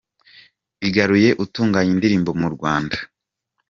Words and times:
igaruye 0.87 1.29
utuganya 1.43 1.91
indirimbo 1.95 2.31
mu 2.41 2.47
Rwanda 2.55 2.97